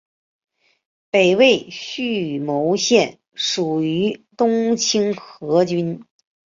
[1.11, 6.03] 北魏绎幕县属于东清河郡。